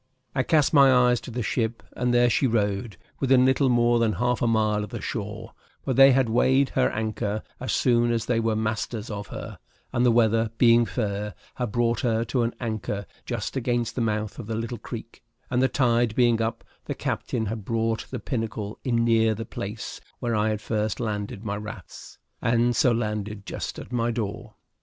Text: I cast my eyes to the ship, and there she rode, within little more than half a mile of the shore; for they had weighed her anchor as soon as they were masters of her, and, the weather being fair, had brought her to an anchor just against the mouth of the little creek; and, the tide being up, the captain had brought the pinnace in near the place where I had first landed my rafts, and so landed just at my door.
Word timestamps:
I 0.33 0.41
cast 0.41 0.73
my 0.73 0.91
eyes 0.91 1.21
to 1.21 1.29
the 1.29 1.43
ship, 1.43 1.83
and 1.95 2.11
there 2.11 2.27
she 2.27 2.47
rode, 2.47 2.97
within 3.19 3.45
little 3.45 3.69
more 3.69 3.99
than 3.99 4.13
half 4.13 4.41
a 4.41 4.47
mile 4.47 4.83
of 4.83 4.89
the 4.89 4.99
shore; 4.99 5.53
for 5.83 5.93
they 5.93 6.11
had 6.11 6.27
weighed 6.27 6.69
her 6.69 6.89
anchor 6.89 7.43
as 7.59 7.71
soon 7.71 8.11
as 8.11 8.25
they 8.25 8.39
were 8.39 8.55
masters 8.55 9.11
of 9.11 9.27
her, 9.27 9.59
and, 9.93 10.03
the 10.03 10.09
weather 10.11 10.49
being 10.57 10.87
fair, 10.87 11.35
had 11.53 11.71
brought 11.71 11.99
her 11.99 12.25
to 12.25 12.41
an 12.41 12.55
anchor 12.59 13.05
just 13.27 13.55
against 13.55 13.93
the 13.93 14.01
mouth 14.01 14.39
of 14.39 14.47
the 14.47 14.55
little 14.55 14.79
creek; 14.79 15.21
and, 15.51 15.61
the 15.61 15.67
tide 15.67 16.15
being 16.15 16.41
up, 16.41 16.63
the 16.85 16.95
captain 16.95 17.45
had 17.45 17.63
brought 17.63 18.07
the 18.09 18.19
pinnace 18.19 18.73
in 18.83 19.05
near 19.05 19.35
the 19.35 19.45
place 19.45 20.01
where 20.17 20.35
I 20.35 20.49
had 20.49 20.61
first 20.61 20.99
landed 20.99 21.45
my 21.45 21.57
rafts, 21.57 22.17
and 22.41 22.75
so 22.75 22.91
landed 22.91 23.45
just 23.45 23.77
at 23.77 23.91
my 23.91 24.09
door. 24.09 24.55